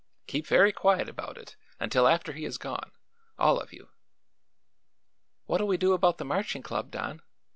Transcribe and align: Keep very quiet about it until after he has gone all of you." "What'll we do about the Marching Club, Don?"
Keep 0.25 0.47
very 0.47 0.71
quiet 0.71 1.07
about 1.07 1.37
it 1.37 1.55
until 1.79 2.07
after 2.07 2.33
he 2.33 2.43
has 2.43 2.57
gone 2.57 2.89
all 3.37 3.59
of 3.59 3.71
you." 3.71 3.89
"What'll 5.45 5.67
we 5.67 5.77
do 5.77 5.93
about 5.93 6.17
the 6.17 6.25
Marching 6.25 6.63
Club, 6.63 6.89
Don?" 6.89 7.21